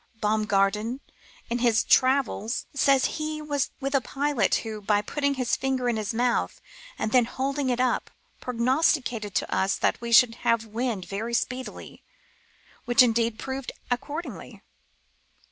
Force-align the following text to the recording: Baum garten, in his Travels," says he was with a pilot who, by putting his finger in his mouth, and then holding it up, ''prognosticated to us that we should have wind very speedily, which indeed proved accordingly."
Baum 0.19 0.45
garten, 0.45 0.99
in 1.47 1.59
his 1.59 1.83
Travels," 1.83 2.65
says 2.73 3.05
he 3.21 3.39
was 3.39 3.69
with 3.79 3.93
a 3.93 4.01
pilot 4.01 4.55
who, 4.65 4.81
by 4.81 4.99
putting 4.99 5.35
his 5.35 5.55
finger 5.55 5.87
in 5.87 5.95
his 5.95 6.11
mouth, 6.11 6.59
and 6.97 7.11
then 7.11 7.25
holding 7.25 7.69
it 7.69 7.79
up, 7.79 8.09
''prognosticated 8.41 9.35
to 9.35 9.55
us 9.55 9.75
that 9.75 10.01
we 10.01 10.11
should 10.11 10.37
have 10.43 10.65
wind 10.65 11.05
very 11.05 11.35
speedily, 11.35 12.01
which 12.85 13.03
indeed 13.03 13.37
proved 13.37 13.71
accordingly." 13.91 14.63